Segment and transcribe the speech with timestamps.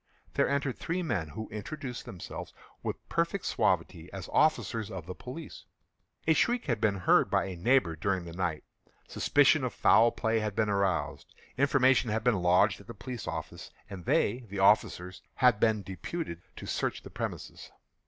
[0.33, 5.65] There entered three men, who introduced themselves, with perfect suavity, as officers of the police.
[6.25, 8.63] A shriek had been heard by a neighbour during the night;
[9.07, 13.69] suspicion of foul play had been aroused; information had been lodged at the police office,
[13.91, 17.69] and they (the officers) had been deputed to search the premises.